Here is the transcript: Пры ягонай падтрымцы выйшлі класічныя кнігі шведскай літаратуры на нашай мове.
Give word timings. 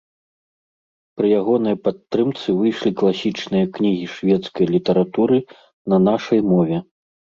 Пры 1.19 1.27
ягонай 1.39 1.75
падтрымцы 1.87 2.47
выйшлі 2.61 2.91
класічныя 3.01 3.65
кнігі 3.75 4.05
шведскай 4.15 4.65
літаратуры 4.75 5.37
на 5.95 6.01
нашай 6.11 6.39
мове. 6.53 6.77